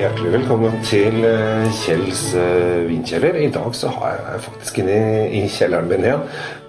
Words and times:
hjertelig 0.00 0.30
velkommen 0.32 0.76
til 0.88 1.24
eh, 1.28 1.66
Kjells 1.82 2.30
vindkjeller. 2.32 2.86
vinkjeller. 2.88 3.36
I 3.36 3.50
dag 3.52 3.74
så 3.76 3.90
har 3.92 4.14
jeg 4.16 4.42
faktisk 4.46 4.78
inne 4.80 4.94
i, 5.28 5.42
kjelleren 5.52 5.90
min 5.90 6.06
igjen. 6.06 6.22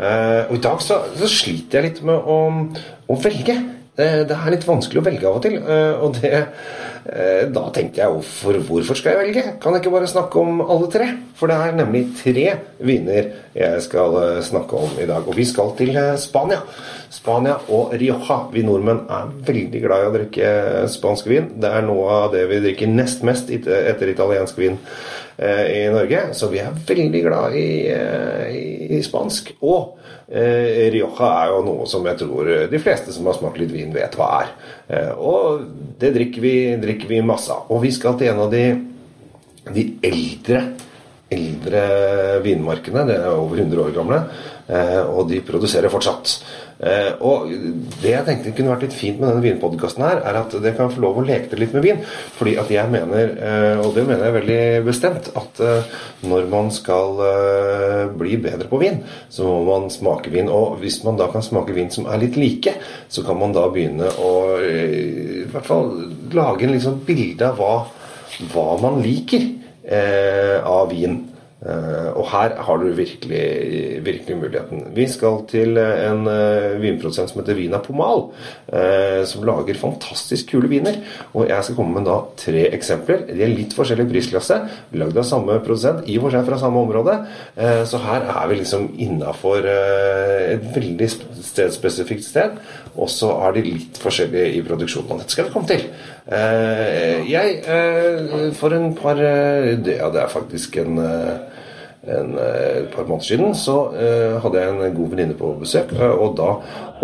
Eh, 0.03 0.49
og 0.49 0.57
i 0.57 0.63
dag 0.65 0.81
så, 0.83 0.97
så 1.15 1.29
sliter 1.31 1.79
jeg 1.79 1.85
litt 1.85 2.01
med 2.09 2.27
å, 2.27 2.39
å 3.07 3.17
velge. 3.23 3.55
Eh, 3.95 4.21
det 4.27 4.35
er 4.35 4.51
litt 4.51 4.67
vanskelig 4.67 4.99
å 4.99 5.05
velge 5.05 5.29
av 5.29 5.39
og 5.39 5.45
til. 5.45 5.55
eh, 5.63 6.03
og 6.03 6.19
det, 6.19 6.33
eh, 6.41 6.90
da 7.01 7.63
tenkte 7.73 8.03
jeg 8.03 8.13
hvorfor, 8.13 8.59
hvorfor 8.67 8.97
skal 8.99 9.15
jeg 9.15 9.21
velge? 9.25 9.43
Kan 9.61 9.73
jeg 9.73 9.81
ikke 9.81 9.93
bare 9.95 10.09
snakke 10.09 10.41
om 10.41 10.61
alle 10.61 10.89
tre? 10.93 11.07
For 11.41 11.49
det 11.49 11.55
er 11.57 11.71
nemlig 11.73 12.03
tre 12.19 12.43
viner 12.85 13.31
jeg 13.57 13.83
skal 13.83 14.17
eh, 14.19 14.41
snakke 14.45 14.77
om 14.77 14.99
i 15.01 15.07
dag. 15.09 15.25
Og 15.25 15.33
vi 15.35 15.45
skal 15.47 15.73
til 15.79 15.95
eh, 15.97 16.13
Spania. 16.21 16.61
Spania 17.11 17.57
og 17.73 17.95
Rioja. 17.97 18.37
Vi 18.53 18.61
nordmenn 18.63 19.07
er 19.11 19.31
veldig 19.47 19.81
glad 19.83 20.03
i 20.03 20.09
å 20.11 20.13
drikke 20.13 20.51
spansk 20.91 21.31
vin. 21.31 21.49
Det 21.59 21.71
er 21.71 21.87
noe 21.87 22.21
av 22.21 22.35
det 22.35 22.45
vi 22.51 22.61
drikker 22.67 22.93
nest 22.93 23.25
mest 23.27 23.49
etter 23.51 24.13
italiensk 24.13 24.61
vin 24.61 24.77
eh, 25.41 25.65
i 25.81 25.81
Norge. 25.91 26.27
Så 26.37 26.51
vi 26.53 26.61
er 26.61 26.77
veldig 26.87 27.23
glad 27.25 27.57
i, 27.57 27.71
eh, 27.89 28.61
i 28.93 29.01
spansk. 29.03 29.55
Og 29.65 29.97
eh, 30.29 30.87
Rioja 30.93 31.33
er 31.41 31.55
jo 31.55 31.65
noe 31.67 31.89
som 31.89 32.05
jeg 32.07 32.21
tror 32.21 32.53
de 32.71 32.83
fleste 32.85 33.11
som 33.11 33.27
har 33.27 33.39
smakt 33.39 33.59
litt 33.59 33.73
vin, 33.73 33.91
vet 33.97 34.15
hva 34.15 34.29
er. 34.43 34.55
Eh, 34.91 35.11
og 35.17 35.65
det 35.99 36.13
drikker 36.15 36.43
vi, 36.43 36.55
drikker 36.79 36.90
vi 37.09 37.21
masse 37.25 37.51
av. 37.53 37.67
Og 37.71 37.83
vi 37.85 37.91
skal 37.95 38.17
til 38.19 38.31
en 38.31 38.45
av 38.45 38.51
de, 38.53 38.65
de 39.71 39.87
eldre 40.03 40.63
eldre 41.31 41.83
vinmarkene. 42.43 43.05
Det 43.07 43.17
er 43.19 43.29
over 43.31 43.61
100 43.63 43.83
år 43.85 43.93
gamle, 43.95 44.19
eh, 44.67 44.99
og 45.07 45.29
de 45.29 45.41
produserer 45.45 45.91
fortsatt. 45.91 46.33
Eh, 46.81 47.11
og 47.21 47.51
Det 48.01 48.09
jeg 48.09 48.25
tenkte 48.25 48.53
kunne 48.57 48.71
vært 48.73 48.87
litt 48.87 48.95
fint 48.97 49.19
med 49.21 49.29
denne 49.29 49.43
vinpodkasten, 49.45 50.01
her, 50.05 50.21
er 50.25 50.39
at 50.39 50.55
dere 50.55 50.73
kan 50.77 50.89
få 50.89 51.03
lov 51.03 51.19
å 51.21 51.25
leke 51.25 51.59
litt 51.59 51.75
med 51.77 51.85
vin. 51.85 52.01
Fordi 52.39 52.55
at 52.57 52.71
jeg 52.73 52.89
mener, 52.89 53.35
eh, 53.37 53.81
og 53.83 53.93
det 53.95 54.07
mener 54.07 54.25
jeg 54.25 54.37
veldig 54.39 54.61
bestemt, 54.87 55.29
at 55.37 55.61
eh, 55.61 55.91
når 56.25 56.49
man 56.49 56.71
skal 56.73 57.21
eh, 57.27 58.05
bli 58.17 58.39
bedre 58.41 58.69
på 58.71 58.81
vin, 58.81 59.01
så 59.29 59.45
må 59.45 59.61
man 59.69 59.89
smake 59.93 60.33
vin. 60.33 60.49
Og 60.49 60.79
hvis 60.81 61.03
man 61.05 61.19
da 61.21 61.29
kan 61.31 61.45
smake 61.45 61.75
vin 61.77 61.93
som 61.93 62.09
er 62.09 62.23
litt 62.23 62.39
like, 62.39 62.73
så 63.09 63.25
kan 63.27 63.37
man 63.37 63.53
da 63.53 63.67
begynne 63.69 64.09
å 64.17 64.33
eh, 64.57 64.99
i 65.45 65.49
hvert 65.51 65.67
fall 65.69 65.93
lage 66.33 66.65
en 66.65 66.73
liksom 66.73 67.01
bilde 67.05 67.45
av 67.45 67.61
hva, 67.61 67.75
hva 68.53 68.69
man 68.81 69.01
liker 69.05 69.45
eh, 69.85 70.57
av 70.65 70.89
vin. 70.89 71.19
Eh, 71.61 72.07
og 72.17 72.25
her 72.31 72.55
har 72.65 72.79
du 72.81 72.87
virkelig, 72.97 73.41
virkelig 74.01 74.37
muligheten. 74.39 74.79
Vi 74.95 75.05
skal 75.11 75.43
til 75.51 75.77
eh, 75.77 76.07
en 76.07 76.23
eh, 76.31 76.79
vinprodusent 76.81 77.29
som 77.29 77.41
heter 77.43 77.59
Vina 77.59 77.77
Pomal, 77.85 78.23
som 79.27 79.43
lager 79.45 79.77
fantastisk 79.77 80.53
kule 80.53 80.69
viner. 80.71 80.97
Og 81.35 81.49
jeg 81.49 81.65
skal 81.67 81.77
komme 81.77 81.99
med 81.99 82.07
da 82.07 82.17
tre 82.39 82.63
eksempler. 82.73 83.25
De 83.29 83.43
er 83.45 83.51
litt 83.51 83.75
forskjellig 83.77 84.07
prisklasse, 84.09 84.57
lagd 84.97 85.19
av 85.19 85.27
samme 85.27 85.57
produsent, 85.65 86.05
i 86.09 86.15
og 86.17 86.25
for 86.25 86.35
seg 86.37 86.47
fra 86.47 86.59
samme 86.61 86.81
område. 86.81 87.17
Så 87.89 87.99
her 88.05 88.25
er 88.31 88.47
vi 88.49 88.61
liksom 88.61 88.87
innafor 89.03 89.67
et 89.67 90.63
veldig 90.75 91.09
sp- 91.11 91.27
stedspesifikt 91.51 92.25
sted. 92.25 92.55
Og 92.95 93.11
så 93.11 93.33
er 93.47 93.57
de 93.57 93.65
litt 93.67 93.99
forskjellige 94.01 94.55
i 94.57 94.63
produksjonen. 94.67 95.21
Dette 95.21 95.35
skal 95.35 95.49
vi 95.49 95.53
komme 95.57 95.69
til. 95.69 95.85
Eh, 96.27 97.23
jeg, 97.31 97.63
eh, 97.65 98.51
for 98.53 98.75
en 98.77 98.91
par 98.93 99.17
eh, 99.17 99.73
Ja, 99.89 100.11
det 100.13 100.21
er 100.21 100.29
faktisk 100.29 100.77
en 100.77 100.99
en, 102.01 102.31
et 102.33 102.87
par 102.89 103.05
måneder 103.05 103.25
siden 103.27 103.51
så 103.53 103.75
eh, 103.93 104.37
hadde 104.41 104.57
jeg 104.57 104.69
en 104.73 104.95
god 104.95 105.09
venninne 105.11 105.35
på 105.37 105.51
besøk. 105.59 105.91
og 106.01 106.31
da 106.37 106.55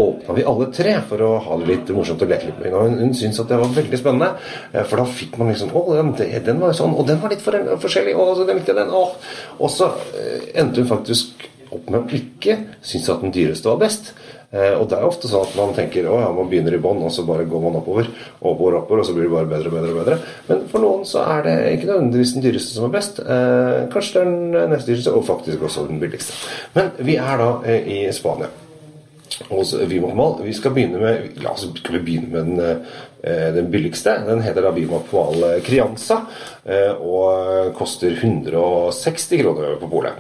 åpna 0.02 0.34
vi 0.34 0.46
alle 0.50 0.72
tre 0.74 0.96
for 1.06 1.22
å 1.22 1.28
ha 1.38 1.58
det 1.62 1.68
litt 1.70 1.92
morsomt 1.94 2.24
og 2.26 2.32
leke 2.32 2.50
litt 2.50 2.64
med. 2.64 2.74
Og 2.74 2.96
hun, 2.98 3.14
syntes 3.14 3.44
at 3.44 3.52
det 3.52 3.60
var 3.62 3.76
veldig 3.76 4.00
spennende, 4.02 4.32
for 4.74 4.98
da 4.98 5.06
fikk 5.06 5.38
man 5.38 5.52
liksom 5.52 5.70
Å, 5.70 5.84
den, 6.00 6.16
den 6.18 6.64
var 6.64 6.74
jo 6.74 6.80
sånn, 6.80 6.98
og 6.98 7.06
den 7.06 7.22
var 7.22 7.30
litt 7.30 7.46
for, 7.46 7.60
forskjellig, 7.86 8.16
og 8.18 8.34
så 8.40 8.48
den 8.50 8.58
likte 8.58 8.74
den. 8.78 8.90
Og, 8.90 9.14
og 9.62 9.70
så 9.70 9.92
endte 10.58 10.82
hun 10.82 10.90
faktisk 10.90 11.46
opp 11.70 11.90
med 11.92 12.00
å 12.02 12.18
ikke 12.18 12.58
synes 12.82 13.12
at 13.14 13.22
den 13.22 13.38
dyreste 13.38 13.70
var 13.70 13.82
best. 13.86 14.16
Eh, 14.48 14.74
og 14.80 14.86
det 14.88 14.96
er 14.96 15.04
ofte 15.04 15.28
sånn 15.28 15.44
at 15.44 15.56
man 15.60 15.74
tenker 15.76 16.06
å 16.08 16.20
ja, 16.22 16.28
man 16.32 16.48
begynner 16.48 16.78
i 16.78 16.80
bånn, 16.80 17.02
og 17.04 17.12
så 17.12 17.26
bare 17.28 17.48
går 17.50 17.64
man 17.66 17.80
oppover. 17.82 18.08
oppover, 18.40 18.78
oppover, 18.80 19.02
Og 19.02 19.06
så 19.06 19.16
blir 19.16 19.28
det 19.28 19.34
bare 19.34 19.50
bedre 19.52 19.68
og 19.68 19.76
bedre. 19.76 19.92
og 19.92 20.06
bedre. 20.06 20.20
Men 20.48 20.68
for 20.72 20.80
noen 20.80 21.04
så 21.06 21.26
er 21.36 21.44
det 21.44 21.56
ikke 21.74 21.90
nødvendigvis 21.92 22.34
den 22.34 22.46
dyreste 22.46 22.78
som 22.78 22.86
er 22.88 22.96
best. 22.96 23.20
Eh, 23.20 23.88
kanskje 23.92 24.14
det 24.14 24.22
er 24.22 24.32
den 24.32 24.72
neste 24.72 24.92
dyreste, 24.94 25.12
og 25.12 25.26
faktisk 25.28 25.62
også 25.62 25.88
den 25.90 26.00
billigste. 26.00 26.34
Men 26.74 26.92
vi 27.00 27.20
er 27.20 27.44
da 27.44 27.52
eh, 27.66 27.92
i 27.98 28.00
Spania. 28.12 28.48
hos 29.50 29.74
Vimac. 29.74 30.40
Vi 30.42 30.54
skal 30.54 30.72
begynne 30.72 30.98
med 30.98 31.44
La 31.44 31.52
oss 31.52 31.68
skal 31.78 32.00
vi 32.00 32.00
begynne 32.00 32.30
med 32.32 32.46
den, 32.46 32.60
eh, 33.22 33.54
den 33.54 33.70
billigste. 33.70 34.24
Den 34.26 34.42
heter 34.42 34.62
da 34.62 34.72
Vimac 34.72 35.12
Mal 35.12 35.62
Crianza 35.62 36.22
eh, 36.66 36.96
og 36.96 37.76
koster 37.76 38.16
160 38.16 39.38
kroner 39.44 39.76
på 39.80 39.90
polet. 39.92 40.14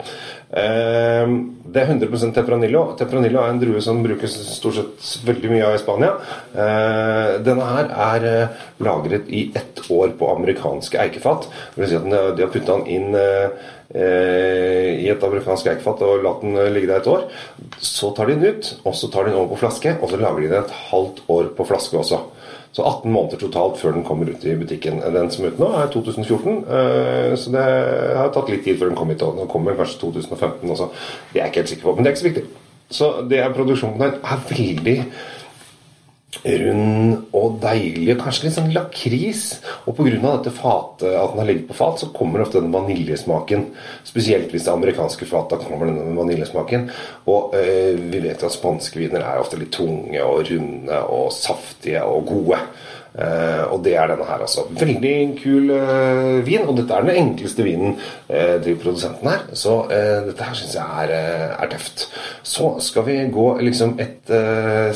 Eh, 0.49 1.27
Det 1.67 1.81
er 1.83 1.89
100% 1.91 2.31
Tempranillo. 2.33 2.95
Tempranillo 2.95 3.41
er 3.43 3.49
en 3.51 3.59
drue 3.59 3.81
som 3.83 3.99
brukes 4.03 4.31
stort 4.55 4.77
sett 4.77 5.09
veldig 5.27 5.49
mye 5.51 5.65
av 5.67 5.75
i 5.75 5.81
Spania. 5.81 6.13
Eh, 6.55 7.39
Denne 7.43 7.67
her 7.67 7.89
er 7.91 8.27
eh, 8.29 8.61
lagret 8.79 9.27
i 9.27 9.51
ett 9.53 9.81
år 9.91 10.15
på 10.17 10.29
amerikanske 10.31 11.01
eikefat. 11.03 11.49
Det 11.75 11.83
vil 11.83 11.91
si 11.91 11.99
at 11.99 12.07
de 12.07 12.45
har 12.45 12.53
putta 12.53 12.77
den 12.77 12.87
inn 12.87 13.19
eh, 13.93 14.87
eh, 14.87 14.93
i 15.03 15.09
et 15.11 15.23
amerikansk 15.23 15.69
eikefat 15.71 16.03
og 16.05 16.23
latt 16.25 16.43
den 16.45 16.57
eh, 16.57 16.71
ligge 16.73 16.89
der 16.91 17.01
et 17.01 17.11
år. 17.11 17.27
Så 17.79 18.11
tar 18.15 18.29
de 18.29 18.37
den 18.37 18.55
ut, 18.57 18.71
og 18.83 18.95
så 18.95 19.11
tar 19.11 19.25
de 19.25 19.33
den 19.33 19.39
over 19.39 19.53
på 19.53 19.61
flaske, 19.63 19.97
og 20.01 20.11
så 20.11 20.19
lager 20.21 20.43
de 20.43 20.51
den 20.51 20.65
et 20.65 20.75
halvt 20.89 21.23
år 21.33 21.53
på 21.57 21.67
flaske 21.67 21.99
også. 21.99 22.21
Så 22.75 22.83
18 22.83 23.09
måneder 23.11 23.39
totalt 23.41 23.79
før 23.81 23.95
den 23.95 24.05
kommer 24.05 24.29
ut 24.29 24.43
i 24.45 24.55
butikken. 24.55 24.99
Den 25.01 25.31
som 25.33 25.45
er 25.45 25.55
ute 25.55 25.63
nå, 25.63 25.71
er 25.79 25.89
2014, 25.93 26.57
eh, 26.67 27.33
så 27.39 27.53
det 27.55 27.65
har 28.19 28.29
tatt 28.35 28.51
litt 28.53 28.65
tid 28.67 28.77
før 28.77 28.91
den 28.91 28.99
kom 28.99 29.09
hit. 29.13 29.23
og 29.25 29.39
Den 29.39 29.49
kommer 29.51 29.77
kanskje 29.77 30.01
2015 30.03 30.75
også. 30.75 30.91
Det 31.31 31.39
er 31.39 31.45
jeg 31.45 31.53
ikke 31.53 31.63
helt 31.63 31.73
sikker 31.73 31.89
på, 31.89 31.95
men 31.95 32.03
det 32.03 32.11
er 32.11 32.15
ikke 32.15 32.25
så 32.25 32.31
viktig. 32.31 32.45
Så 32.97 33.07
det 33.27 33.39
er 33.43 33.55
produksjonen 33.55 33.99
der 33.99 34.19
er 34.23 34.43
veldig 34.47 34.97
rund 36.45 37.35
og 37.35 37.57
deilig, 37.63 38.11
og 38.13 38.21
kanskje 38.23 38.47
litt 38.47 38.57
sånn 38.57 38.73
lakris. 38.75 39.43
Og 39.85 39.97
pga. 39.97 40.17
dette 40.17 40.53
fatet, 40.55 41.09
at 41.11 41.33
den 41.33 41.41
har 41.41 41.49
ligget 41.49 41.69
på 41.69 41.77
fat, 41.77 42.01
så 42.01 42.11
kommer 42.15 42.43
ofte 42.43 42.61
den 42.61 42.73
vaniljesmaken. 42.75 43.67
Spesielt 44.07 44.51
hvis 44.51 44.67
det 44.67 44.73
er 44.73 44.79
amerikanske 44.79 45.29
fat, 45.29 45.49
da 45.51 45.61
kommer 45.61 45.89
denne 45.89 46.17
vaniljesmaken. 46.17 46.89
Og 47.27 47.55
øh, 47.57 47.97
vi 48.11 48.21
vet 48.23 48.41
jo 48.41 48.51
at 48.51 48.57
spanske 48.57 49.01
viner 49.01 49.23
er 49.23 49.41
ofte 49.41 49.59
litt 49.59 49.73
tunge 49.75 50.23
og 50.23 50.45
runde 50.51 51.01
og 51.13 51.31
saftige 51.35 52.03
og 52.05 52.27
gode. 52.29 52.61
Eh, 53.17 53.63
og 53.73 53.81
det 53.85 53.95
er 53.97 54.11
denne 54.11 54.25
her, 54.27 54.43
altså. 54.45 54.67
Veldig 54.77 55.15
kul 55.39 55.71
eh, 55.73 56.39
vin. 56.45 56.67
Og 56.69 56.77
dette 56.77 56.93
er 56.93 57.07
den 57.07 57.21
enkleste 57.23 57.65
vinen 57.65 57.95
eh, 58.29 58.57
til 58.63 58.77
produsenten 58.81 59.31
her. 59.31 59.45
Så 59.57 59.79
dette 59.89 60.49
her 60.49 60.57
syns 60.57 60.75
jeg 60.77 61.07
er, 61.07 61.53
er 61.57 61.71
tøft. 61.71 62.07
Så 62.45 62.75
skal 62.83 63.07
vi 63.07 63.19
gå 63.33 63.47
liksom 63.65 63.95
et 64.03 64.33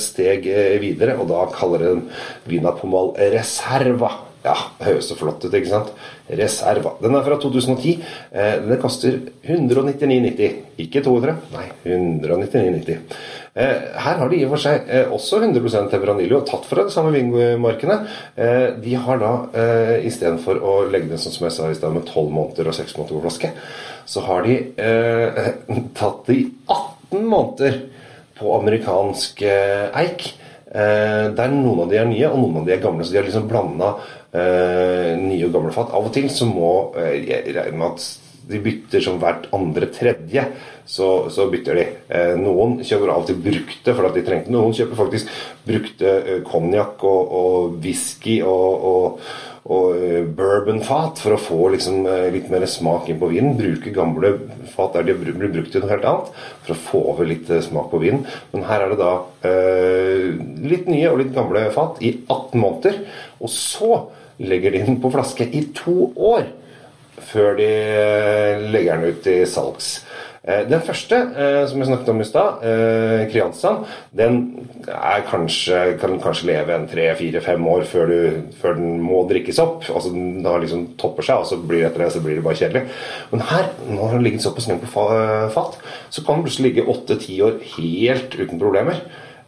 steg 0.01 0.45
videre, 0.81 1.17
og 1.19 1.29
da 1.31 1.45
kaller 1.53 1.87
den 1.87 2.03
Vina 2.49 2.75
Pomal 2.77 3.15
Reserva. 3.33 4.11
Ja, 4.41 4.55
det 4.79 4.87
høres 4.87 5.07
så 5.11 5.15
flott 5.19 5.43
ut, 5.45 5.53
ikke 5.53 5.69
sant? 5.69 5.91
Reserva. 6.39 6.95
Den 7.01 7.13
er 7.13 7.25
fra 7.27 7.37
2010. 7.37 7.91
Eh, 8.33 8.55
den 8.65 8.79
koster 8.81 9.19
199,90. 9.45 10.55
Ikke 10.81 11.03
200, 11.05 11.35
nei, 11.53 11.67
199,90. 11.85 12.97
Eh, 13.53 13.85
her 14.01 14.17
har 14.17 14.31
de 14.31 14.39
i 14.39 14.45
og 14.47 14.53
for 14.55 14.63
seg 14.63 14.89
eh, 14.89 15.13
også 15.13 15.41
100% 15.43 15.91
Tempranillo, 15.91 16.39
tatt 16.47 16.65
fra 16.69 16.87
de 16.87 16.93
samme 16.93 17.13
vinmarkene. 17.13 17.99
Eh, 18.33 18.67
de 18.81 18.97
har 19.05 19.21
da 19.21 19.31
eh, 19.53 19.95
istedenfor 20.09 20.61
å 20.63 20.75
legge 20.89 21.11
den 21.11 21.21
sånn 21.21 21.35
som 21.35 21.49
jeg 21.49 21.57
sa 21.59 21.69
i 21.69 21.77
stad, 21.77 21.93
med 21.93 22.07
12 22.07 22.33
måneder 22.33 22.71
og 22.71 22.77
6 22.79 22.97
måneder 22.97 23.17
på 23.19 23.25
flaske, 23.27 23.53
så 24.09 24.23
har 24.25 24.47
de 24.47 24.57
eh, 24.73 25.51
tatt 25.99 26.23
det 26.31 26.39
i 26.39 26.47
18 26.65 27.27
måneder 27.27 27.81
på 28.41 28.55
amerikansk 28.57 29.43
eh, 29.45 29.89
eik. 30.01 30.31
Der 30.71 31.51
noen 31.51 31.81
av 31.83 31.89
de 31.91 31.97
er 31.99 32.05
nye, 32.07 32.29
og 32.29 32.37
noen 32.39 32.61
av 32.61 32.67
de 32.69 32.71
er 32.71 32.79
gamle. 32.79 33.03
Så 33.03 33.11
de 33.11 33.17
har 33.19 33.25
liksom 33.27 33.49
blanda 33.49 33.89
nye 34.33 35.45
og 35.47 35.55
gamle 35.55 35.73
fat. 35.75 35.91
Av 35.91 36.07
og 36.07 36.13
til 36.15 36.29
så 36.31 36.47
må 36.47 36.73
eh, 36.99 37.17
jeg 37.27 37.55
regne 37.57 37.79
med 37.79 37.95
at 37.95 38.05
de 38.51 38.59
bytter 38.63 39.03
som 39.03 39.19
hvert 39.21 39.47
andre 39.55 39.87
tredje. 39.93 40.45
Så, 40.85 41.07
så 41.31 41.45
bytter 41.51 41.77
de. 41.77 41.85
Eh, 42.11 42.33
noen 42.39 42.79
kjøper 42.83 43.13
av 43.13 43.23
og 43.23 43.29
til 43.29 43.39
brukte 43.43 43.95
for 43.95 44.09
at 44.09 44.17
de 44.17 44.23
trengte 44.27 44.51
Noen 44.51 44.73
kjøper 44.75 44.99
faktisk 44.99 45.29
brukte 45.67 46.15
eh, 46.19 46.41
konjakk 46.47 47.05
og, 47.07 47.35
og 47.41 47.77
whisky 47.83 48.41
og, 48.43 48.87
og, 48.91 49.31
og 49.69 49.93
eh, 49.93 50.23
bourbonfat 50.25 51.19
for 51.21 51.35
å 51.35 51.41
få 51.41 51.59
liksom, 51.75 52.05
eh, 52.09 52.29
litt 52.33 52.47
mer 52.49 52.65
smak 52.69 53.09
inn 53.11 53.19
på 53.21 53.29
vinen. 53.29 53.57
Bruke 53.59 53.93
gamle 53.93 54.33
fat 54.73 54.95
der 54.97 55.05
de 55.11 55.17
blir 55.19 55.51
brukt 55.53 55.69
til 55.73 55.83
noe 55.83 55.91
helt 55.91 56.07
annet 56.07 56.31
for 56.63 56.73
å 56.73 56.79
få 56.87 57.01
over 57.13 57.29
litt 57.29 57.51
eh, 57.53 57.61
smak 57.61 57.91
på 57.91 58.01
vinen. 58.01 58.25
Men 58.53 58.65
her 58.69 58.85
er 58.85 58.93
det 58.93 59.01
da 59.01 59.11
eh, 59.45 60.31
litt 60.65 60.89
nye 60.89 61.11
og 61.11 61.21
litt 61.21 61.35
gamle 61.35 61.67
fat 61.75 62.01
i 62.01 62.15
18 62.25 62.57
måneder. 62.57 62.97
Og 63.41 63.53
så 63.53 64.01
legger 64.41 64.73
de 64.73 64.83
den 64.87 64.99
på 65.03 65.13
flaske 65.13 65.45
i 65.45 65.67
to 65.77 66.09
år 66.17 66.49
før 67.21 67.53
de 67.59 67.69
legger 68.73 68.97
den 68.97 69.13
ut 69.13 69.27
i 69.29 69.37
salgs. 69.45 69.99
Eh, 70.41 70.63
den 70.65 70.81
første, 70.81 71.15
eh, 71.37 71.67
som 71.69 71.77
jeg 71.77 71.85
snakket 71.85 72.07
om 72.09 72.21
i 72.21 72.25
stad, 72.25 72.63
eh, 72.65 73.27
Kriansan, 73.29 73.85
den 74.17 74.67
kanskje, 75.29 75.99
kan 75.99 76.19
kanskje 76.19 76.47
leve 76.47 76.73
en 76.73 76.87
tre, 76.87 77.15
fire, 77.15 77.41
fem 77.41 77.67
år 77.67 77.83
før, 77.85 78.07
du, 78.07 78.41
før, 78.61 78.73
den 78.73 78.99
må 78.99 79.27
drikkes 79.29 79.59
opp. 79.59 79.83
altså 79.93 80.09
Den 80.09 80.43
har 80.43 80.59
liksom 80.59 80.97
topper 80.97 81.21
seg, 81.21 81.37
og 81.37 81.45
så 81.45 81.61
blir 81.61 81.85
etter 81.85 82.05
det 82.05 82.11
så 82.11 82.23
blir 82.23 82.35
det 82.35 82.43
bare 82.43 82.57
kjedelig. 82.57 82.89
Men 83.31 83.41
her, 83.41 83.69
når 83.87 84.01
den 84.01 84.15
har 84.15 84.21
ligget 84.21 84.41
såpass 84.41 84.67
lenge 84.67 84.81
på 84.81 85.05
fat, 85.53 85.77
så 86.09 86.25
kan 86.25 86.35
den 86.35 86.43
plutselig 86.43 86.73
ligge 86.73 86.89
åtte-ti 86.89 87.41
år 87.41 87.61
helt 87.77 88.33
uten 88.33 88.59
problemer. 88.59 88.97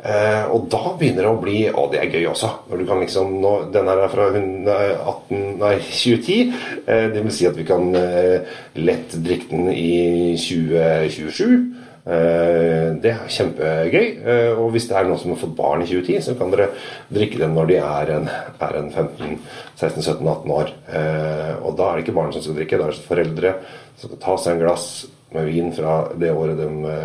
Eh, 0.03 0.45
og 0.51 0.65
da 0.67 0.81
begynner 1.00 1.23
det 1.23 1.29
å 1.31 1.39
bli 1.39 1.59
Å, 1.71 1.85
det 1.91 2.01
er 2.01 2.09
gøy 2.11 2.25
også. 2.33 2.50
Når 2.67 2.81
du 2.81 2.85
kan 2.89 3.00
liksom, 3.00 3.38
nå, 3.39 3.53
Den 3.71 3.88
her 3.88 4.01
er 4.03 4.11
fra 4.11 4.25
18, 4.33 5.38
nei, 5.61 5.77
2010. 6.03 6.51
Eh, 6.83 7.05
det 7.13 7.23
vil 7.23 7.35
si 7.35 7.47
at 7.47 7.55
vi 7.59 7.67
kan 7.67 7.88
eh, 7.95 8.57
lett 8.83 9.15
drikke 9.23 9.51
den 9.53 9.71
i 9.71 10.35
2027. 10.35 11.55
Eh, 12.03 12.89
det 13.00 13.13
er 13.13 13.31
kjempegøy. 13.31 14.07
Eh, 14.27 14.59
og 14.59 14.73
hvis 14.73 14.89
det 14.89 14.97
er 15.00 15.07
noen 15.07 15.21
som 15.21 15.31
har 15.31 15.39
fått 15.39 15.55
barn 15.55 15.85
i 15.85 15.88
2010, 15.88 16.19
så 16.25 16.35
kan 16.39 16.51
dere 16.51 16.69
drikke 17.13 17.39
den 17.39 17.55
når 17.55 17.69
de 17.71 17.79
er 17.79 18.13
en, 18.17 18.29
er 18.67 18.77
en 18.79 18.91
15-16-17-18 18.91 20.53
år. 20.57 20.73
Eh, 20.91 21.53
og 21.63 21.77
da 21.79 21.89
er 21.89 21.97
det 22.00 22.05
ikke 22.05 22.17
barn 22.19 22.33
som 22.35 22.44
skal 22.44 22.59
drikke, 22.59 22.79
da 22.81 22.89
er 22.89 22.97
det 22.97 23.07
foreldre 23.07 23.53
som 23.95 24.09
skal 24.09 24.23
ta 24.25 24.38
seg 24.41 24.55
en 24.55 24.65
glass 24.65 24.88
med 25.33 25.47
vin 25.50 25.71
fra 25.73 25.94
det 26.19 26.29
året 26.29 26.59
de 26.59 26.97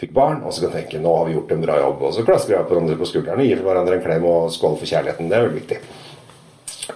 fikk 0.00 0.10
barn, 0.16 0.40
og 0.42 0.50
så 0.50 0.64
kan 0.64 0.72
tenke 0.80 0.98
nå 0.98 1.12
har 1.14 1.28
vi 1.28 1.36
gjort 1.36 1.52
en 1.54 1.62
bra 1.62 1.76
jobb. 1.78 2.00
Og 2.08 2.16
så 2.16 2.24
klasker 2.26 2.56
vi 2.56 2.62
hverandre 2.72 2.96
på 2.98 3.06
skuldrene, 3.06 3.44
gir 3.46 3.62
hverandre 3.62 4.00
en 4.00 4.02
klem 4.02 4.26
og 4.26 4.48
skåler 4.50 4.80
for 4.80 4.90
kjærligheten. 4.90 5.28
Det 5.30 5.36
er 5.36 5.44
veldig 5.46 5.60
viktig. 5.60 5.78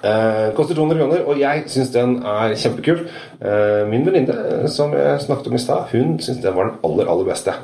Eh, 0.07 0.55
koster 0.55 0.77
200 0.77 0.99
kroner, 1.01 1.23
og 1.27 1.39
jeg 1.41 1.65
syns 1.73 1.93
den 1.95 2.17
er 2.23 2.55
kjempekul. 2.61 3.05
Eh, 3.41 3.83
min 3.91 4.05
venninne 4.07 4.69
som 4.71 4.93
jeg 4.95 5.23
snakket 5.25 5.51
om 5.51 5.57
i 5.57 5.63
stad, 5.63 5.93
hun 5.93 6.19
syns 6.23 6.43
den 6.43 6.57
var 6.57 6.71
den 6.71 6.81
aller, 6.87 7.11
aller 7.11 7.31
beste. 7.31 7.55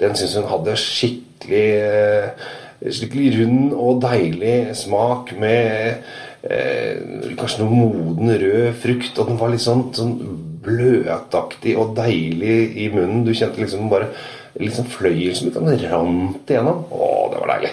Den 0.00 0.16
syns 0.18 0.36
hun 0.36 0.48
hadde 0.50 0.76
skikkelig, 0.78 1.68
eh, 1.88 2.90
skikkelig 2.94 3.28
rund 3.38 3.72
og 3.74 4.02
deilig 4.02 4.76
smak 4.76 5.32
med 5.38 6.02
eh, 6.42 6.98
kanskje 7.38 7.64
noe 7.64 7.70
moden 7.72 8.34
rød 8.42 8.74
frukt. 8.82 9.18
Og 9.18 9.30
den 9.30 9.40
var 9.40 9.54
litt 9.54 9.64
sånn, 9.64 9.88
sånn 9.94 10.16
bløtaktig 10.64 11.76
og 11.78 11.94
deilig 11.96 12.58
i 12.76 12.90
munnen. 12.94 13.24
Du 13.24 13.32
kjente 13.32 13.62
liksom 13.62 13.88
bare 13.90 14.10
litt 14.58 14.76
sånn 14.76 14.90
fløyelsmyk. 14.92 15.56
Den 15.56 15.88
rant 15.88 16.50
igjennom. 16.50 16.84
Å, 16.90 17.12
det 17.32 17.42
var 17.42 17.54
deilig. 17.54 17.72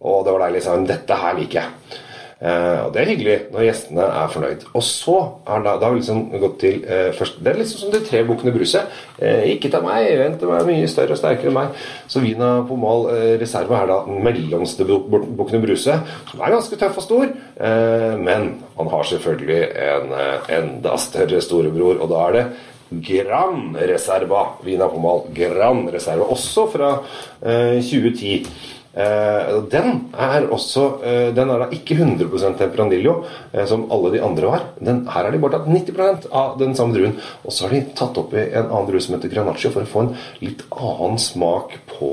Å, 0.00 0.16
det 0.24 0.34
var 0.34 0.46
deilig. 0.46 0.64
Sånn, 0.66 0.88
dette 0.88 1.20
her 1.20 1.38
liker 1.38 1.62
jeg. 1.62 2.02
Eh, 2.44 2.80
og 2.84 2.92
Det 2.92 3.00
er 3.00 3.08
hyggelig 3.08 3.36
når 3.52 3.64
gjestene 3.64 4.04
er 4.04 4.32
fornøyd. 4.32 4.66
Og 4.76 4.82
så 4.84 5.16
har 5.48 5.62
da, 5.64 5.76
da 5.80 5.88
har 5.88 5.94
vi 5.94 6.02
liksom 6.02 6.26
gått 6.42 6.58
til 6.60 6.82
eh, 6.84 7.08
først, 7.16 7.38
Det 7.40 7.52
er 7.52 7.60
liksom 7.60 7.80
som 7.80 7.94
de 7.94 8.02
tre 8.04 8.20
bukkene 8.28 8.52
Bruse. 8.52 8.82
Eh, 9.18 9.46
ikke 9.54 9.70
ta 9.72 9.80
meg, 9.84 10.10
vent 10.20 10.38
til 10.42 10.52
meg, 10.52 10.68
mye 10.68 10.90
større 10.90 11.16
og 11.16 11.20
sterkere 11.20 11.48
enn 11.48 11.56
meg. 11.56 11.80
Så 12.10 12.20
Vina 12.24 12.50
Pomal 12.68 13.08
eh, 13.14 13.30
Reserve 13.40 13.78
er 13.78 13.88
da 13.88 14.02
den 14.08 14.20
mellomste 14.26 14.84
bukkene 14.84 15.62
Bruse, 15.64 15.96
som 16.30 16.44
er 16.44 16.54
ganske 16.58 16.80
tøff 16.80 17.00
og 17.00 17.08
stor. 17.08 17.32
Eh, 17.56 18.12
men 18.20 18.50
han 18.76 18.92
har 18.92 19.08
selvfølgelig 19.08 19.60
en 19.88 20.14
eh, 20.20 20.54
enda 20.58 20.98
større 21.00 21.40
storebror, 21.44 21.96
og 22.02 22.12
da 22.12 22.28
er 22.28 22.38
det 22.38 22.46
Gran 22.90 23.74
Reserva. 23.76 24.46
Vina 24.64 24.88
Pomal 24.92 25.26
Gran 25.34 25.86
Reserva, 25.92 26.28
også 26.34 26.68
fra 26.72 26.94
2010. 27.40 28.46
Eh, 28.94 29.48
den 29.72 29.96
er 30.14 30.44
også 30.54 30.82
eh, 31.02 31.30
Den 31.34 31.48
er 31.50 31.64
da 31.64 31.66
ikke 31.74 31.96
100 31.98 32.52
Tempranillo, 32.60 33.24
uh, 33.50 33.64
som 33.66 33.88
alle 33.90 34.12
de 34.14 34.20
andre 34.22 34.46
var. 34.46 34.66
Den, 34.78 35.02
her 35.10 35.26
er 35.26 35.34
de 35.34 35.40
bare 35.42 35.58
tatt 35.58 35.66
90% 35.66 36.28
av 36.30 36.54
den 36.60 36.76
samme 36.78 36.94
druen. 36.94 37.16
Og 37.42 37.50
så 37.50 37.66
har 37.66 37.74
de 37.74 37.82
tatt 37.98 38.20
opp 38.22 38.36
i 38.38 38.44
en 38.44 38.68
annen 38.68 38.86
drue 38.86 39.02
som 39.02 39.16
heter 39.16 39.32
Granaccio, 39.32 39.72
for 39.74 39.82
å 39.82 39.90
få 39.90 40.04
en 40.04 40.12
litt 40.44 40.62
annen 40.70 41.18
smak 41.18 41.74
på 41.96 42.12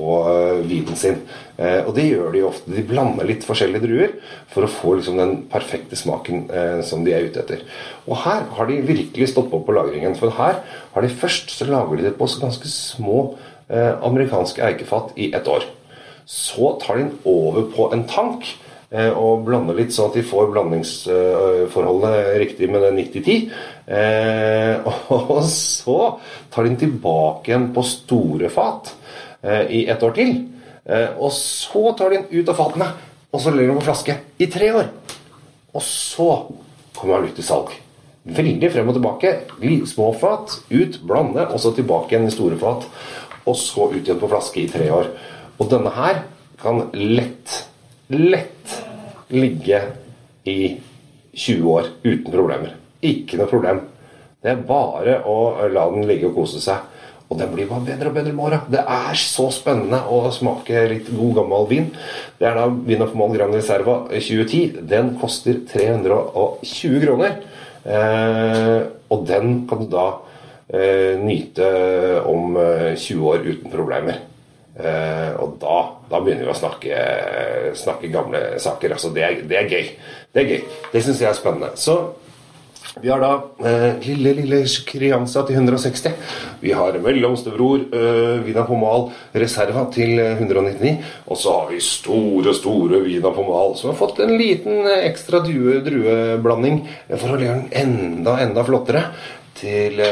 vinen 0.66 0.98
sin. 0.98 1.22
Og 1.62 1.92
det 1.94 2.08
gjør 2.08 2.32
de 2.34 2.40
ofte. 2.48 2.72
De 2.74 2.82
blander 2.88 3.28
litt 3.30 3.44
forskjellige 3.46 3.84
druer 3.84 4.14
for 4.50 4.66
å 4.66 4.70
få 4.72 4.96
liksom, 4.98 5.20
den 5.20 5.36
perfekte 5.52 6.00
smaken 6.00 6.48
som 6.88 7.04
de 7.06 7.14
er 7.14 7.28
ute 7.28 7.44
etter. 7.44 7.62
Og 8.08 8.16
her 8.24 8.48
har 8.58 8.70
de 8.70 8.80
virkelig 8.88 9.28
stått 9.30 9.52
på 9.52 9.60
på 9.68 9.76
lagringen. 9.76 10.16
For 10.18 10.34
her 10.40 10.64
har 10.64 11.06
de 11.06 11.12
først 11.22 11.54
så 11.54 11.68
lager 11.70 12.00
de 12.00 12.08
det 12.08 12.16
på 12.18 12.30
ganske 12.42 12.72
små 12.72 13.28
amerikanske 13.70 14.64
eikefat 14.72 15.14
i 15.22 15.30
ett 15.38 15.52
år. 15.52 15.68
Så 16.26 16.78
tar 16.82 16.98
de 16.98 17.04
den 17.04 17.18
over 17.28 17.66
på 17.74 17.88
en 17.94 18.06
tank 18.08 18.46
eh, 18.92 19.10
og 19.10 19.46
blander 19.48 19.78
litt 19.78 19.94
sånn 19.96 20.12
at 20.12 20.18
de 20.20 20.24
får 20.28 20.52
blandingsforholdene 20.54 22.38
riktig 22.42 22.70
med 22.72 22.86
det 22.86 22.92
90-10. 23.00 23.50
Eh, 23.98 24.90
og 25.18 25.42
så 25.50 25.98
tar 26.54 26.64
de 26.64 26.74
den 26.74 26.82
tilbake 26.86 27.52
igjen 27.52 27.72
på 27.76 27.86
store 27.88 28.52
fat 28.54 28.94
eh, 29.44 29.66
i 29.82 29.86
et 29.92 30.08
år 30.08 30.16
til. 30.18 30.36
Og 30.92 31.32
så 31.36 31.94
tar 31.96 32.12
de 32.12 32.20
den 32.20 32.42
ut 32.42 32.50
av 32.52 32.58
fatene, 32.60 32.90
og 33.32 33.40
så 33.40 33.54
legger 33.54 33.72
de 33.72 33.78
på 33.80 33.86
flaske 33.86 34.18
i 34.44 34.48
tre 34.52 34.72
år. 34.76 34.90
Og 35.72 35.84
så 35.86 36.28
kommer 36.98 37.20
han 37.20 37.30
ut 37.30 37.38
til 37.38 37.48
salg. 37.48 37.72
Veldig 38.28 38.70
frem 38.74 38.92
og 38.92 38.98
tilbake. 38.98 39.32
Små 39.90 40.12
fat, 40.20 40.58
ut, 40.70 41.00
blande, 41.08 41.48
og 41.48 41.62
så 41.64 41.72
tilbake 41.74 42.14
igjen 42.14 42.28
i 42.28 42.34
store 42.34 42.60
fat. 42.62 42.86
Og 43.48 43.56
så 43.58 43.88
ut 43.94 44.02
igjen 44.02 44.20
på 44.22 44.30
flaske 44.30 44.62
i 44.62 44.70
tre 44.70 44.92
år. 44.94 45.10
Og 45.58 45.72
denne 45.72 45.94
her 45.96 46.24
kan 46.62 46.84
lett, 46.94 47.56
lett 48.12 48.78
ligge 49.32 49.82
i 50.44 50.60
20 51.34 51.72
år 51.72 51.90
uten 52.04 52.30
problemer. 52.34 52.76
Ikke 53.02 53.40
noe 53.40 53.50
problem. 53.50 53.82
Det 54.42 54.52
er 54.54 54.64
bare 54.68 55.20
å 55.30 55.70
la 55.72 55.88
den 55.94 56.06
ligge 56.10 56.30
og 56.30 56.42
kose 56.42 56.62
seg. 56.62 56.84
Og 57.32 57.38
den 57.40 57.54
blir 57.54 57.70
bare 57.70 57.86
bedre 57.88 58.10
og 58.12 58.16
bedre 58.18 58.34
med 58.36 58.44
åra. 58.44 58.58
Det 58.68 58.82
er 58.84 59.20
så 59.20 59.46
spennende 59.56 60.02
å 60.12 60.26
smake 60.36 60.82
litt 60.92 61.08
god, 61.16 61.38
gammel 61.40 61.70
vin. 61.70 61.86
Det 62.36 62.50
er 62.50 62.58
da 62.60 62.66
Vin 62.68 63.06
of 63.06 63.14
Mal 63.16 63.32
Gran 63.38 63.56
Reserva 63.56 64.02
2010. 64.12 64.82
Den 64.92 65.14
koster 65.22 65.62
320 65.72 67.00
kroner. 67.06 67.38
Eh, 67.88 68.82
og 69.16 69.24
den 69.30 69.64
kan 69.70 69.80
du 69.80 69.88
da 69.94 70.10
eh, 70.68 71.16
nyte 71.24 71.72
om 72.28 72.60
20 72.60 73.00
eh, 73.00 73.24
år 73.32 73.48
uten 73.48 73.72
problemer. 73.72 74.20
Eh, 74.76 75.32
og 75.40 75.56
da, 75.62 75.78
da, 76.12 76.20
begynner 76.20 76.48
vi 76.48 76.52
å 76.52 76.58
snakke, 76.58 77.00
snakke 77.80 78.12
gamle 78.12 78.44
saker. 78.60 78.98
Altså, 78.98 79.12
det, 79.16 79.24
er, 79.24 79.40
det, 79.48 79.58
er, 79.60 79.72
gøy. 79.72 79.90
Det 80.32 80.44
er 80.44 80.52
gøy. 80.52 80.62
Det 80.92 81.04
syns 81.06 81.24
jeg 81.24 81.32
er 81.32 81.40
spennende. 81.40 81.72
Så 81.80 81.98
vi 83.00 83.10
har 83.10 83.22
da 83.24 83.32
eh, 83.64 84.00
lille, 84.04 84.34
lille 84.42 84.58
Krianza 84.88 85.46
til 85.48 85.56
160. 85.56 86.10
Vi 86.60 86.74
har 86.76 86.98
mellomstebror 87.00 87.86
eh, 87.96 88.42
Vina 88.44 88.66
Pomal 88.68 89.08
Reserva 89.32 89.86
til 89.96 90.20
199. 90.20 90.98
Og 91.32 91.40
så 91.40 91.54
har 91.56 91.70
vi 91.72 91.80
store, 91.86 92.54
store 92.58 93.00
Vina 93.06 93.32
Pomal 93.32 93.78
som 93.80 93.94
har 93.94 94.00
fått 94.02 94.20
en 94.26 94.36
liten 94.36 94.90
ekstra 94.98 95.40
drueblanding 95.46 96.82
for 97.14 97.32
å 97.32 97.40
gjøre 97.40 97.62
den 97.62 97.70
enda, 97.86 98.36
enda 98.44 98.68
flottere 98.68 99.06
til 99.62 100.04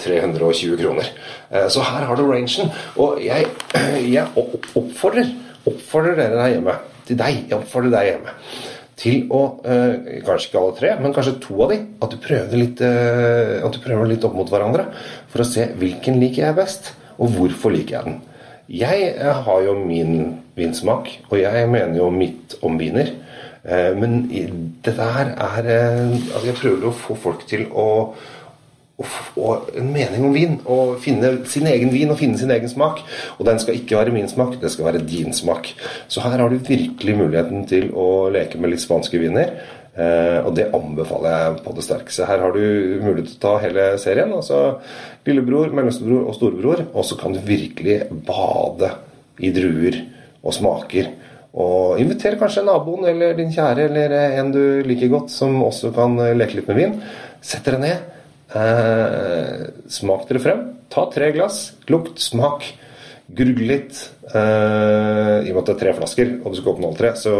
320 0.00 0.80
kroner. 0.80 1.12
Eh, 1.50 1.68
så 1.68 1.84
her 1.84 2.08
har 2.08 2.16
du 2.16 2.24
rangen. 2.30 2.72
Og 2.96 3.20
jeg, 3.20 3.48
jeg 4.16 4.26
oppfordrer, 4.40 5.34
oppfordrer 5.68 6.16
dere 6.16 6.40
der 6.40 6.56
hjemme, 6.56 6.80
til 7.08 7.18
deg, 7.18 7.44
jeg 7.50 7.58
oppfordrer 7.58 7.92
deg 7.92 8.12
hjemme, 8.12 8.36
til 9.00 9.28
å 9.32 9.42
eh, 9.64 10.20
Kanskje 10.26 10.50
ikke 10.50 10.60
alle 10.60 10.76
tre, 10.78 10.90
men 11.00 11.14
kanskje 11.14 11.38
to 11.42 11.56
av 11.64 11.72
de, 11.72 11.78
at 12.04 12.12
du 12.12 12.18
prøver 12.22 12.60
litt, 12.60 12.82
eh, 12.84 13.56
at 13.64 13.72
du 13.74 13.80
prøver 13.84 14.10
litt 14.10 14.26
opp 14.28 14.36
mot 14.36 14.50
hverandre 14.52 14.88
for 15.32 15.44
å 15.44 15.48
se 15.48 15.70
hvilken 15.80 16.20
liker 16.22 16.46
jeg 16.46 16.58
best, 16.58 16.92
og 17.18 17.34
hvorfor 17.36 17.74
liker 17.74 17.98
jeg 17.98 18.10
den. 18.10 18.20
Jeg 18.72 19.16
har 19.46 19.64
jo 19.66 19.74
min 19.76 20.14
vinsmak, 20.56 21.10
og 21.28 21.40
jeg 21.40 21.68
mener 21.68 21.98
jo 21.98 22.12
mitt 22.14 22.56
om 22.64 22.78
viner. 22.80 23.10
Men 23.62 24.24
dette 24.82 25.04
her 25.14 25.28
er 25.38 25.66
at 25.68 26.46
Jeg 26.46 26.56
prøver 26.58 26.88
å 26.88 26.94
få 26.96 27.14
folk 27.14 27.44
til 27.46 27.68
å 27.70 28.14
og 29.36 29.70
en 29.78 29.90
mening 29.92 30.24
om 30.26 30.34
vin. 30.34 30.56
Og 30.70 30.96
finne 31.02 31.34
sin 31.50 31.68
egen 31.70 31.92
vin 31.92 32.12
og 32.12 32.18
finne 32.20 32.38
sin 32.40 32.52
egen 32.54 32.70
smak. 32.70 33.02
Og 33.38 33.46
den 33.48 33.60
skal 33.62 33.78
ikke 33.78 33.98
være 33.98 34.14
min 34.14 34.30
smak, 34.30 34.58
det 34.60 34.72
skal 34.74 34.90
være 34.90 35.04
din 35.08 35.32
smak. 35.36 35.72
Så 36.08 36.24
her 36.24 36.38
har 36.38 36.50
du 36.52 36.58
virkelig 36.58 37.16
muligheten 37.18 37.66
til 37.70 37.90
å 37.94 38.28
leke 38.32 38.60
med 38.60 38.74
litt 38.74 38.84
spanske 38.84 39.20
viner. 39.22 39.56
Eh, 39.92 40.38
og 40.40 40.54
det 40.56 40.70
anbefaler 40.72 41.34
jeg 41.34 41.64
på 41.64 41.74
det 41.76 41.86
sterkeste. 41.88 42.28
Her 42.28 42.44
har 42.46 42.54
du 42.56 42.62
mulighet 43.02 43.34
til 43.34 43.40
å 43.40 43.44
ta 43.46 43.56
hele 43.64 43.88
serien. 44.02 44.32
Altså 44.36 44.62
lillebror, 45.26 45.72
mellomstebror 45.74 46.28
og 46.28 46.38
storebror. 46.38 46.86
Og 46.92 47.08
så 47.08 47.18
kan 47.20 47.34
du 47.34 47.42
virkelig 47.44 48.04
bade 48.28 48.94
i 49.42 49.52
druer 49.54 50.00
og 50.42 50.56
smaker. 50.56 51.12
Og 51.52 51.98
inviter 52.00 52.38
kanskje 52.40 52.64
naboen 52.64 53.04
eller 53.10 53.34
din 53.36 53.50
kjære 53.52 53.84
eller 53.90 54.14
en 54.40 54.54
du 54.54 54.62
liker 54.88 55.10
godt, 55.12 55.28
som 55.34 55.58
også 55.66 55.90
kan 55.92 56.16
leke 56.38 56.56
litt 56.56 56.70
med 56.70 56.78
vin. 56.78 56.94
Sett 57.44 57.66
dere 57.66 57.80
ned 57.82 58.11
Eh, 58.52 59.66
smak 59.88 60.26
dere 60.28 60.42
frem. 60.42 60.64
Ta 60.92 61.06
tre 61.12 61.32
glass. 61.32 61.72
Lukt, 61.88 62.20
smak. 62.20 62.66
Gurgle 63.32 63.68
litt. 63.68 64.00
Eh, 64.28 65.38
I 65.46 65.52
og 65.52 65.56
med 65.56 65.62
at 65.62 65.70
det 65.70 65.74
er 65.76 65.80
tre 65.80 65.94
flasker, 65.96 66.34
og 66.42 66.52
du 66.52 66.58
skal 66.58 66.74
oppnå 66.74 66.90
alle 66.90 67.00
tre, 67.00 67.12
så 67.16 67.34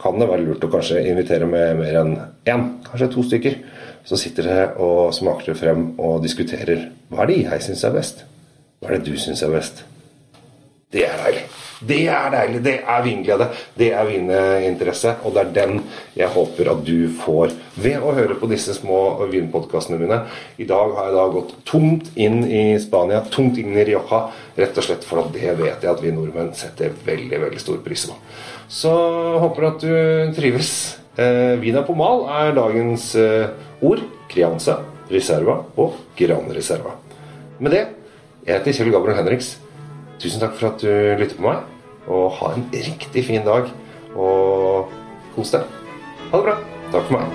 kan 0.00 0.20
det 0.20 0.28
være 0.30 0.46
lurt 0.46 0.66
å 0.66 0.70
kanskje 0.70 1.02
invitere 1.10 1.48
med 1.50 1.80
mer 1.80 2.00
enn 2.02 2.14
én. 2.46 2.66
Kanskje 2.86 3.10
to 3.14 3.26
stykker. 3.26 3.58
Så 4.06 4.18
sitter 4.20 4.46
dere 4.46 4.66
og 4.78 5.14
smaker 5.14 5.50
dere 5.50 5.58
frem 5.58 5.86
og 5.98 6.22
diskuterer 6.22 6.90
hva 7.10 7.24
er 7.24 7.32
det 7.32 7.40
jeg 7.42 7.64
syns 7.66 7.84
er 7.88 7.96
best. 7.96 8.22
Hva 8.78 8.92
er 8.92 9.00
det 9.00 9.10
du 9.10 9.18
syns 9.18 9.42
er 9.42 9.50
best? 9.50 9.82
Det 10.94 11.02
er 11.08 11.18
deilig. 11.24 11.42
Det 11.80 12.06
er 12.08 12.30
deilig. 12.32 12.62
Det 12.64 12.74
er 12.80 13.02
vinglede. 13.04 13.48
Det 13.76 13.90
er 13.92 14.08
vininteresse. 14.08 15.16
Og 15.24 15.34
det 15.36 15.42
er 15.42 15.52
den 15.56 15.80
jeg 16.16 16.30
håper 16.32 16.70
at 16.72 16.82
du 16.86 17.08
får 17.20 17.52
ved 17.76 18.00
å 18.00 18.14
høre 18.16 18.38
på 18.40 18.48
disse 18.50 18.74
små 18.78 19.26
vinpodkastene 19.32 19.98
mine. 20.00 20.22
I 20.56 20.68
dag 20.68 20.94
har 20.96 21.10
jeg 21.10 21.16
da 21.18 21.26
gått 21.34 21.54
tungt 21.68 22.10
inn 22.16 22.42
i 22.48 22.64
Spania, 22.80 23.20
tungt 23.32 23.60
inn 23.60 23.76
i 23.76 23.84
Rioja. 23.88 24.22
Rett 24.56 24.80
og 24.80 24.86
slett 24.88 25.04
for 25.04 25.20
at 25.24 25.32
det 25.34 25.52
vet 25.58 25.84
jeg 25.84 25.92
at 25.92 26.04
vi 26.04 26.14
nordmenn 26.16 26.54
setter 26.56 26.94
veldig, 27.06 27.42
veldig 27.44 27.60
stor 27.60 27.82
pris 27.84 28.06
på. 28.08 28.16
Så 28.72 28.94
håper 29.42 29.68
at 29.68 29.84
du 29.84 30.36
trives. 30.36 30.70
Eh, 31.16 31.54
Vina 31.60 31.84
Pomal 31.84 32.24
er 32.40 32.56
dagens 32.56 33.12
eh, 33.20 33.52
ord. 33.84 34.04
Crianza, 34.26 34.80
Reserva 35.12 35.60
og 35.78 36.00
Gran 36.18 36.48
Reserva. 36.50 36.96
Med 37.62 37.72
det, 37.72 37.84
jeg 38.42 38.58
heter 38.58 38.74
Kjell 38.80 38.90
Gabriel 38.92 39.20
Henriks. 39.20 39.54
Tusen 40.18 40.40
takk 40.40 40.54
for 40.56 40.72
at 40.72 40.80
du 40.80 40.88
lytter 41.20 41.36
på 41.36 41.46
meg. 41.48 41.58
Og 42.06 42.30
ha 42.38 42.54
en 42.54 42.66
riktig 42.72 43.26
fin 43.28 43.44
dag. 43.46 43.70
Og 44.16 44.92
kos 45.36 45.52
deg. 45.54 45.64
Ha 46.30 46.40
det 46.40 46.44
bra. 46.48 46.56
Takk 46.94 47.04
for 47.10 47.12
meg. 47.18 47.26